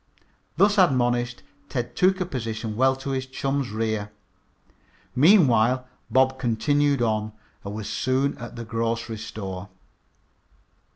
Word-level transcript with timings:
Thus 0.57 0.79
admonished, 0.79 1.43
Ted 1.69 1.95
took 1.95 2.19
a 2.19 2.25
position 2.25 2.75
well 2.75 2.95
to 2.95 3.11
his 3.11 3.27
chum's 3.27 3.69
rear. 3.69 4.11
Meanwhile 5.15 5.87
Bob 6.09 6.39
continued 6.39 7.03
on 7.03 7.33
and 7.63 7.75
was 7.75 7.87
soon 7.87 8.35
at 8.39 8.55
the 8.55 8.65
grocery 8.65 9.19
store. 9.19 9.69